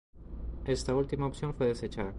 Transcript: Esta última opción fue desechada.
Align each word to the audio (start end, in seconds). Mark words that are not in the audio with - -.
Esta 0.65 0.95
última 0.95 1.27
opción 1.27 1.53
fue 1.53 1.67
desechada. 1.67 2.09